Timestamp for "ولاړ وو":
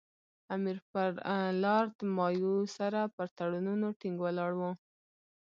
4.21-4.71